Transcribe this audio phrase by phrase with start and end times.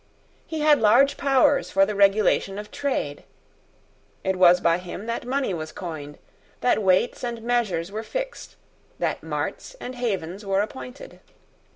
[0.47, 3.23] He had large powers for the regulation of trade.
[4.23, 6.17] It was by him that money was coined,
[6.61, 8.55] that weights and measures were fixed,
[8.97, 11.19] that marts and havens were appointed.